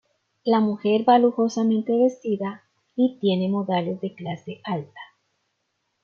La 0.43 0.61
mujer 0.61 1.03
va 1.07 1.19
lujosamente 1.19 1.95
vestida 1.95 2.63
y 2.95 3.19
tiene 3.19 3.49
modales 3.49 4.01
de 4.01 4.15
clase 4.15 4.59
alta. 4.63 4.99